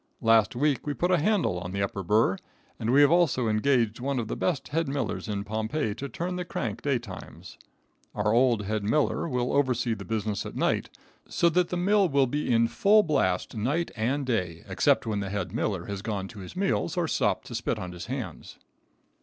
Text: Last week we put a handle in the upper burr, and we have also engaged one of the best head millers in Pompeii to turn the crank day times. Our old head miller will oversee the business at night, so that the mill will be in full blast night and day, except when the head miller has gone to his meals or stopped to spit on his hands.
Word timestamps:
Last 0.21 0.55
week 0.55 0.87
we 0.87 0.95
put 0.95 1.11
a 1.11 1.19
handle 1.19 1.63
in 1.63 1.73
the 1.73 1.83
upper 1.83 2.01
burr, 2.01 2.37
and 2.79 2.91
we 2.91 3.01
have 3.01 3.11
also 3.11 3.47
engaged 3.47 3.99
one 3.99 4.17
of 4.17 4.29
the 4.29 4.35
best 4.35 4.69
head 4.69 4.87
millers 4.87 5.27
in 5.27 5.43
Pompeii 5.43 5.93
to 5.93 6.09
turn 6.09 6.37
the 6.37 6.43
crank 6.43 6.81
day 6.81 6.97
times. 6.97 7.59
Our 8.15 8.33
old 8.33 8.63
head 8.63 8.83
miller 8.83 9.29
will 9.29 9.53
oversee 9.53 9.93
the 9.93 10.03
business 10.03 10.43
at 10.43 10.55
night, 10.55 10.89
so 11.29 11.49
that 11.49 11.69
the 11.69 11.77
mill 11.77 12.09
will 12.09 12.25
be 12.25 12.51
in 12.51 12.67
full 12.67 13.03
blast 13.03 13.55
night 13.55 13.91
and 13.95 14.25
day, 14.25 14.63
except 14.67 15.05
when 15.05 15.19
the 15.19 15.29
head 15.29 15.53
miller 15.53 15.85
has 15.85 16.01
gone 16.01 16.27
to 16.29 16.39
his 16.39 16.55
meals 16.55 16.97
or 16.97 17.07
stopped 17.07 17.45
to 17.45 17.53
spit 17.53 17.77
on 17.77 17.91
his 17.91 18.07
hands. 18.07 18.57